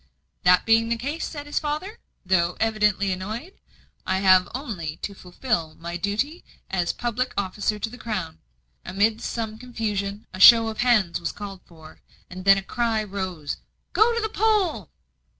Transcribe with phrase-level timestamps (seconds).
[0.41, 3.53] "That being the case," said his father, though evidently annoyed,
[4.03, 8.39] "I have only to fulfil my duty as public officer to the Crown."
[8.83, 12.01] Amidst some confusion, a show of hands was called for;
[12.31, 13.59] and then a cry rose of
[13.93, 14.89] "Go to the poll!"